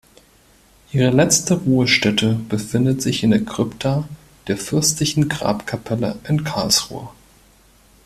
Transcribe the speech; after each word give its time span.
Ihre 0.91 1.11
letzte 1.11 1.53
Ruhestätte 1.59 2.33
befindet 2.49 3.03
sich 3.03 3.21
in 3.21 3.29
der 3.29 3.45
Krypta 3.45 4.09
der 4.47 4.57
fürstlichen 4.57 5.29
Grabkapelle 5.29 6.17
in 6.27 6.43
Karlsruhe. 6.43 7.09